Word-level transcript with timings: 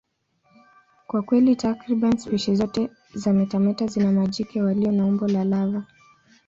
Kwa 1.07 1.21
kweli, 1.21 1.55
takriban 1.55 2.17
spishi 2.17 2.55
zote 2.55 2.89
za 3.13 3.33
vimetameta 3.33 3.87
zina 3.87 4.11
majike 4.11 4.61
walio 4.61 4.91
na 4.91 5.05
umbo 5.05 5.27
la 5.27 5.43
lava. 5.43 5.83